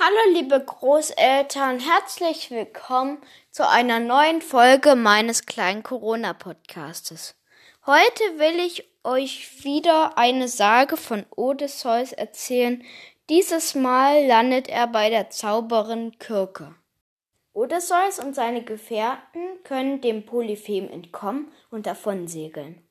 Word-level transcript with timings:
Hallo 0.00 0.32
liebe 0.32 0.60
Großeltern, 0.60 1.80
herzlich 1.80 2.52
willkommen 2.52 3.18
zu 3.50 3.68
einer 3.68 3.98
neuen 3.98 4.42
Folge 4.42 4.94
meines 4.94 5.44
kleinen 5.44 5.82
Corona-Podcastes. 5.82 7.34
Heute 7.84 8.22
will 8.36 8.60
ich 8.64 8.88
euch 9.02 9.64
wieder 9.64 10.16
eine 10.16 10.46
Sage 10.46 10.96
von 10.96 11.26
Odysseus 11.34 12.12
erzählen. 12.12 12.84
Dieses 13.28 13.74
Mal 13.74 14.24
landet 14.24 14.68
er 14.68 14.86
bei 14.86 15.10
der 15.10 15.30
Zauberin 15.30 16.16
Kirke. 16.20 16.76
Odysseus 17.52 18.20
und 18.20 18.36
seine 18.36 18.62
Gefährten 18.62 19.64
können 19.64 20.00
dem 20.00 20.24
Polyphem 20.24 20.88
entkommen 20.88 21.50
und 21.72 21.86
davonsegeln. 21.86 22.87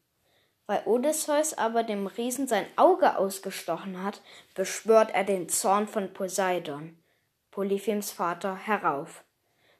Weil 0.68 0.84
Odysseus 0.86 1.54
aber 1.54 1.84
dem 1.84 2.08
Riesen 2.08 2.48
sein 2.48 2.66
Auge 2.76 3.18
ausgestochen 3.18 4.04
hat, 4.04 4.22
beschwört 4.54 5.12
er 5.14 5.24
den 5.24 5.48
Zorn 5.48 5.88
von 5.88 6.14
Poseidon, 6.14 6.98
Polyphems 7.52 8.12
Vater, 8.12 8.56
herauf. 8.56 9.24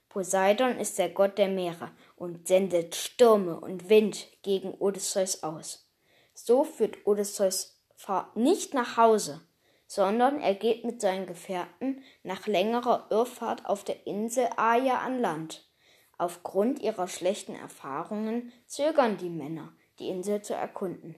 Poseidon 0.08 0.80
ist 0.80 0.98
der 0.98 1.10
Gott 1.10 1.38
der 1.38 1.50
Meere 1.50 1.92
und 2.16 2.48
sendet 2.48 2.96
Stürme 2.96 3.60
und 3.60 3.90
Wind 3.90 4.28
gegen 4.42 4.74
Odysseus 4.74 5.44
aus. 5.44 5.92
So 6.34 6.64
führt 6.64 7.06
Odysseus 7.06 7.84
nicht 8.36 8.74
nach 8.74 8.96
Hause, 8.96 9.42
sondern 9.88 10.40
er 10.40 10.56
geht 10.56 10.86
mit 10.86 11.02
seinen 11.02 11.26
Gefährten 11.26 12.04
nach 12.24 12.48
längerer 12.48 13.08
Irrfahrt 13.10 13.66
auf 13.66 13.84
der 13.84 14.08
Insel 14.08 14.48
Aja 14.56 15.00
an 15.00 15.20
Land. 15.20 15.70
Aufgrund 16.18 16.80
ihrer 16.80 17.08
schlechten 17.08 17.56
Erfahrungen 17.56 18.54
zögern 18.66 19.18
die 19.18 19.30
Männer, 19.30 19.74
die 20.00 20.10
Insel 20.10 20.42
zu 20.42 20.54
erkunden. 20.54 21.16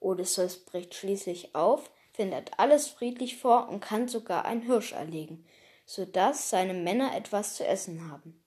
Odysseus 0.00 0.64
bricht 0.64 0.94
schließlich 0.94 1.54
auf, 1.54 1.90
findet 2.12 2.58
alles 2.58 2.88
friedlich 2.88 3.38
vor 3.38 3.68
und 3.68 3.80
kann 3.80 4.08
sogar 4.08 4.44
ein 4.44 4.62
Hirsch 4.62 4.92
erlegen, 4.92 5.46
so 5.86 6.04
dass 6.04 6.50
seine 6.50 6.74
Männer 6.74 7.16
etwas 7.16 7.56
zu 7.56 7.66
essen 7.66 8.10
haben. 8.10 8.42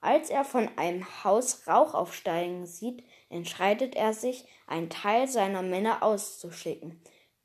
Als 0.00 0.28
er 0.28 0.44
von 0.44 0.68
einem 0.76 1.24
Haus 1.24 1.66
Rauch 1.66 1.94
aufsteigen 1.94 2.66
sieht, 2.66 3.04
entscheidet 3.30 3.96
er 3.96 4.12
sich, 4.12 4.44
einen 4.66 4.90
Teil 4.90 5.28
seiner 5.28 5.62
Männer 5.62 6.02
auszuschicken, 6.02 7.00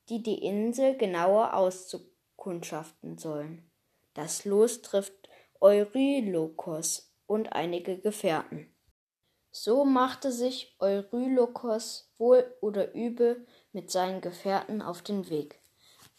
die 0.09 0.21
die 0.23 0.43
Insel 0.43 0.97
genauer 0.97 1.53
auszukundschaften 1.53 3.17
sollen. 3.17 3.69
Das 4.13 4.43
Los 4.43 4.81
trifft 4.81 5.29
Eurylokos 5.61 7.13
und 7.27 7.53
einige 7.53 7.97
Gefährten. 7.97 8.68
So 9.51 9.83
machte 9.83 10.31
sich 10.31 10.75
Eurylokos 10.79 12.11
wohl 12.17 12.45
oder 12.61 12.93
übel 12.93 13.45
mit 13.73 13.91
seinen 13.91 14.21
Gefährten 14.21 14.81
auf 14.81 15.01
den 15.01 15.29
Weg. 15.29 15.59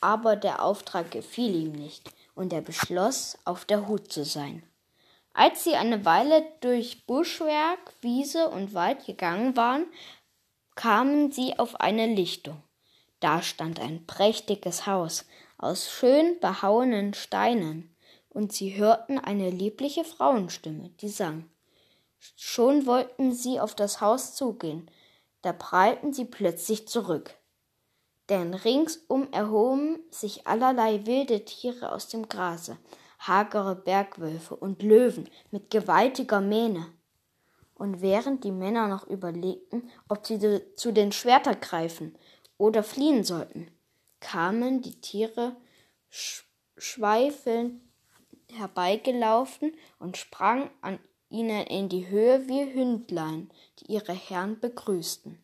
Aber 0.01 0.35
der 0.37 0.63
Auftrag 0.63 1.11
gefiel 1.11 1.55
ihm 1.55 1.73
nicht, 1.73 2.11
und 2.35 2.53
er 2.53 2.63
beschloss, 2.63 3.39
auf 3.45 3.65
der 3.65 3.87
Hut 3.87 4.11
zu 4.13 4.25
sein. 4.25 4.63
Als 5.35 5.63
sie 5.63 5.75
eine 5.75 6.05
Weile 6.05 6.45
durch 6.61 7.07
Buschwerk, 7.07 7.79
Wiese 8.01 8.49
und 8.49 8.75
Wald 8.75 9.05
gegangen 9.07 9.57
waren, 9.57 9.87
kamen 10.75 11.31
sie 11.31 11.59
auf 11.59 11.81
eine 11.81 12.07
Lichtung. 12.07 12.63
Da 13.21 13.43
stand 13.43 13.81
ein 13.81 14.07
prächtiges 14.07 14.87
Haus 14.87 15.27
aus 15.59 15.91
schön 15.91 16.41
behauenen 16.41 17.15
Steinen, 17.15 17.95
und 18.31 18.53
sie 18.53 18.77
hörten 18.77 19.19
eine 19.19 19.51
liebliche 19.51 20.05
Frauenstimme, 20.05 20.91
die 21.01 21.09
sang. 21.09 21.50
Schon 22.37 22.87
wollten 22.87 23.33
sie 23.33 23.61
auf 23.61 23.75
das 23.75 24.01
Haus 24.01 24.35
zugehen, 24.35 24.91
da 25.43 25.53
prallten 25.53 26.13
sie 26.13 26.27
plötzlich 26.27 26.87
zurück. 26.87 27.35
Denn 28.29 28.55
ringsum 28.55 29.33
erhoben 29.33 29.99
sich 30.11 30.47
allerlei 30.47 31.05
wilde 31.07 31.45
Tiere 31.45 31.93
aus 31.93 32.09
dem 32.09 32.29
Grase, 32.29 32.79
hagere 33.19 33.75
Bergwölfe 33.75 34.55
und 34.55 34.83
Löwen 34.83 35.29
mit 35.51 35.71
gewaltiger 35.71 36.41
Mähne. 36.41 36.87
Und 37.75 38.03
während 38.03 38.45
die 38.45 38.53
Männer 38.53 38.89
noch 38.89 39.07
überlegten, 39.07 39.91
ob 40.09 40.27
sie 40.27 40.61
zu 40.77 40.93
den 40.93 41.13
Schwertern 41.13 41.61
greifen 41.61 42.17
oder 42.59 42.83
fliehen 42.83 43.25
sollten, 43.25 43.71
kamen 44.21 44.83
die 44.83 45.01
Tiere 45.01 45.57
schweifelnd 46.77 47.81
herbeigelaufen 48.53 49.73
und 49.99 50.17
sprangen 50.17 50.71
an 50.83 50.99
ihnen 51.31 51.67
in 51.67 51.89
die 51.89 52.09
Höhe 52.09 52.47
wie 52.49 52.75
Hündlein, 52.75 53.51
die 53.79 53.93
ihre 53.93 54.13
Herren 54.13 54.61
begrüßten. 54.61 55.39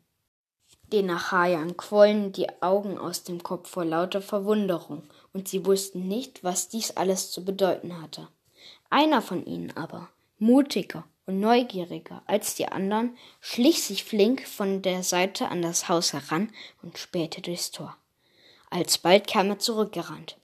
Den 0.93 1.11
Achaiern 1.11 1.77
quollen 1.77 2.33
die 2.33 2.63
Augen 2.63 2.99
aus 2.99 3.25
dem 3.25 3.43
Kopf 3.43 3.71
vor 3.71 3.85
lauter 3.85 4.23
Verwunderung, 4.23 5.03
und 5.33 5.49
sie 5.49 5.67
wussten 5.67 6.07
nicht, 6.07 6.45
was 6.45 6.69
dies 6.69 6.93
alles 6.93 7.31
zu 7.31 7.45
bedeuten 7.45 8.01
hatte. 8.01 8.29
Einer 8.91 9.21
von 9.21 9.45
ihnen 9.45 9.77
aber, 9.77 10.09
mutiger 10.39 11.05
und 11.27 11.41
neugieriger 11.41 12.23
als 12.27 12.55
die 12.55 12.69
anderen, 12.69 13.17
schlich 13.41 13.83
sich 13.83 14.05
flink 14.05 14.47
von 14.47 14.83
der 14.83 15.03
Seite 15.03 15.49
an 15.49 15.61
das 15.61 15.89
Haus 15.89 16.13
heran 16.13 16.53
und 16.83 16.99
spähte 16.99 17.41
durchs 17.41 17.73
Tor. 17.73 17.97
Alsbald 18.71 19.27
kam 19.27 19.49
er 19.49 19.59
zurückgerannt. 19.59 20.37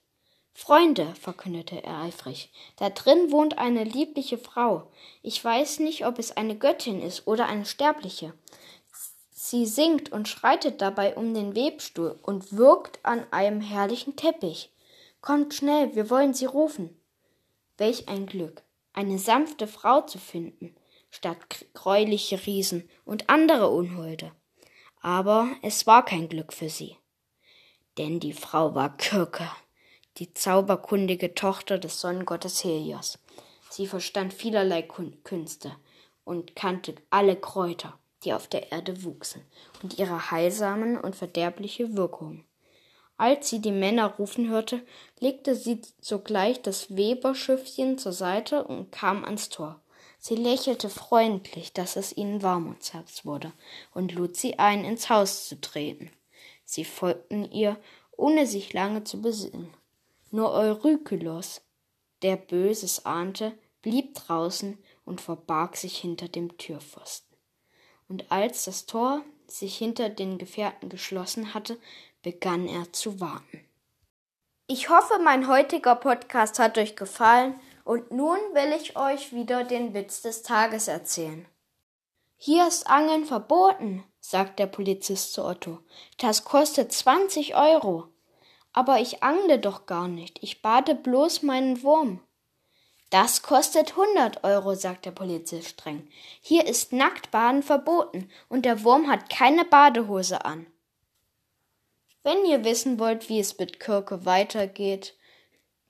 Freunde, 0.53 1.13
verkündete 1.15 1.83
er 1.83 2.01
eifrig, 2.01 2.51
da 2.77 2.89
drin 2.89 3.31
wohnt 3.31 3.57
eine 3.57 3.83
liebliche 3.83 4.37
Frau. 4.37 4.91
Ich 5.23 5.43
weiß 5.43 5.79
nicht, 5.79 6.05
ob 6.05 6.19
es 6.19 6.37
eine 6.37 6.55
Göttin 6.55 7.01
ist 7.01 7.27
oder 7.27 7.47
eine 7.47 7.65
Sterbliche. 7.65 8.33
Sie 9.31 9.65
singt 9.65 10.11
und 10.11 10.29
schreitet 10.29 10.79
dabei 10.81 11.15
um 11.15 11.33
den 11.33 11.55
Webstuhl 11.55 12.19
und 12.21 12.55
wirkt 12.55 12.99
an 13.03 13.25
einem 13.31 13.61
herrlichen 13.61 14.15
Teppich. 14.15 14.71
Kommt 15.21 15.53
schnell, 15.53 15.95
wir 15.95 16.09
wollen 16.09 16.33
sie 16.33 16.45
rufen. 16.45 16.97
Welch 17.77 18.07
ein 18.07 18.27
Glück, 18.27 18.61
eine 18.93 19.17
sanfte 19.17 19.67
Frau 19.67 20.01
zu 20.01 20.19
finden, 20.19 20.75
statt 21.09 21.65
gräuliche 21.73 22.45
Riesen 22.45 22.89
und 23.05 23.29
andere 23.29 23.69
Unholde. 23.69 24.31
Aber 25.01 25.49
es 25.61 25.87
war 25.87 26.05
kein 26.05 26.29
Glück 26.29 26.53
für 26.53 26.69
sie. 26.69 26.95
Denn 27.97 28.19
die 28.19 28.33
Frau 28.33 28.75
war 28.75 28.95
Kirke 28.95 29.49
die 30.17 30.33
zauberkundige 30.33 31.33
Tochter 31.33 31.77
des 31.77 31.99
Sonnengottes 31.99 32.63
Helios. 32.63 33.19
Sie 33.69 33.87
verstand 33.87 34.33
vielerlei 34.33 34.83
Künste 34.83 35.75
und 36.23 36.55
kannte 36.55 36.95
alle 37.09 37.35
Kräuter, 37.35 37.97
die 38.23 38.33
auf 38.33 38.47
der 38.47 38.71
Erde 38.71 39.03
wuchsen, 39.03 39.43
und 39.81 39.97
ihre 39.97 40.31
heilsamen 40.31 40.97
und 40.97 41.15
verderbliche 41.15 41.97
Wirkung. 41.97 42.45
Als 43.17 43.49
sie 43.49 43.59
die 43.59 43.71
Männer 43.71 44.07
rufen 44.07 44.49
hörte, 44.49 44.81
legte 45.19 45.55
sie 45.55 45.81
sogleich 46.01 46.61
das 46.61 46.95
Weberschiffchen 46.95 47.97
zur 47.97 48.11
Seite 48.11 48.63
und 48.63 48.91
kam 48.91 49.23
ans 49.23 49.49
Tor. 49.49 49.79
Sie 50.19 50.35
lächelte 50.35 50.89
freundlich, 50.89 51.73
dass 51.73 51.95
es 51.95 52.15
ihnen 52.15 52.41
warm 52.41 52.67
ums 52.67 52.93
Herz 52.93 53.25
wurde, 53.25 53.51
und 53.93 54.13
lud 54.13 54.35
sie 54.35 54.57
ein, 54.57 54.85
ins 54.85 55.09
Haus 55.09 55.47
zu 55.47 55.59
treten. 55.59 56.11
Sie 56.63 56.85
folgten 56.85 57.51
ihr, 57.51 57.77
ohne 58.15 58.47
sich 58.47 58.73
lange 58.73 59.03
zu 59.03 59.21
besinnen. 59.21 59.73
Nur 60.35 60.51
Eurykylos, 60.51 61.61
der 62.23 62.37
Böses 62.37 63.05
ahnte, 63.05 63.55
blieb 63.83 64.15
draußen 64.15 64.83
und 65.05 65.21
verbarg 65.21 65.77
sich 65.77 65.95
hinter 65.95 66.27
dem 66.27 66.57
Türpfosten. 66.57 67.37
Und 68.09 68.31
als 68.31 68.65
das 68.65 68.87
Tor 68.87 69.21
sich 69.45 69.77
hinter 69.77 70.09
den 70.09 70.39
Gefährten 70.39 70.89
geschlossen 70.89 71.53
hatte, 71.53 71.77
begann 72.23 72.67
er 72.67 72.91
zu 72.91 73.19
warten. 73.19 73.63
Ich 74.65 74.89
hoffe, 74.89 75.19
mein 75.23 75.47
heutiger 75.47 75.93
Podcast 75.93 76.57
hat 76.57 76.79
euch 76.79 76.95
gefallen 76.95 77.59
und 77.83 78.09
nun 78.09 78.39
will 78.53 78.75
ich 78.75 78.97
euch 78.97 79.33
wieder 79.33 79.63
den 79.63 79.93
Witz 79.93 80.23
des 80.23 80.41
Tages 80.41 80.87
erzählen. 80.87 81.45
Hier 82.37 82.67
ist 82.67 82.87
Angeln 82.87 83.25
verboten, 83.25 84.03
sagt 84.19 84.57
der 84.57 84.65
Polizist 84.65 85.33
zu 85.33 85.45
Otto. 85.45 85.77
Das 86.17 86.43
kostet 86.43 86.91
zwanzig 86.91 87.53
Euro. 87.53 88.07
Aber 88.73 88.99
ich 88.99 89.23
angle 89.23 89.59
doch 89.59 89.85
gar 89.85 90.07
nicht. 90.07 90.41
Ich 90.41 90.61
bade 90.61 90.95
bloß 90.95 91.43
meinen 91.43 91.83
Wurm. 91.83 92.19
Das 93.11 93.43
kostet 93.43 93.95
hundert 93.95 94.43
Euro, 94.43 94.73
sagt 94.73 95.05
der 95.05 95.11
Polizist 95.11 95.69
streng. 95.69 96.07
Hier 96.41 96.65
ist 96.65 96.91
Nacktbaden 96.91 97.61
verboten 97.61 98.27
und 98.49 98.65
der 98.65 98.83
Wurm 98.83 99.07
hat 99.07 99.29
keine 99.29 99.65
Badehose 99.65 100.43
an. 100.43 100.65
Wenn 102.23 102.43
ihr 102.45 102.63
wissen 102.63 102.97
wollt, 102.97 103.29
wie 103.29 103.39
es 103.39 103.59
mit 103.59 103.79
Kirke 103.79 104.25
weitergeht, 104.25 105.15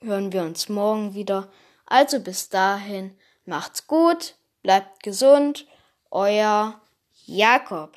hören 0.01 0.33
wir 0.33 0.41
uns 0.41 0.67
morgen 0.67 1.13
wieder. 1.13 1.49
Also 1.85 2.19
bis 2.19 2.49
dahin, 2.49 3.17
macht's 3.45 3.87
gut, 3.87 4.35
bleibt 4.61 5.01
gesund, 5.01 5.65
euer 6.11 6.81
Jakob. 7.25 7.95